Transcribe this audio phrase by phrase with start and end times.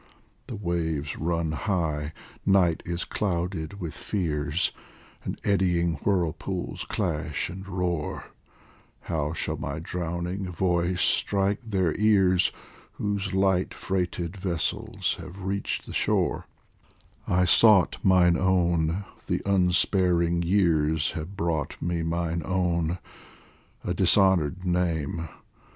[0.47, 2.11] "The waves run high,
[2.43, 4.71] night is clouded with fears,
[5.23, 8.31] And eddying whirlpools clash and roar;
[9.01, 12.51] How shall my drowning voice strike their ears
[12.93, 16.47] Whose light freighted vessels have reached the shore?
[17.27, 22.41] 67 POEMS FROM THE I sought mine own; the unsparing years Have brought me mine
[22.43, 22.97] own,
[23.83, 25.29] a dishonoured name.